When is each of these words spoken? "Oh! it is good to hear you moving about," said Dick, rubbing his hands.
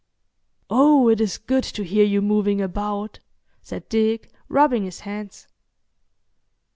"Oh! 0.67 1.09
it 1.09 1.21
is 1.21 1.37
good 1.37 1.63
to 1.63 1.83
hear 1.83 2.03
you 2.03 2.23
moving 2.23 2.59
about," 2.59 3.19
said 3.61 3.87
Dick, 3.87 4.31
rubbing 4.49 4.83
his 4.85 5.01
hands. 5.01 5.47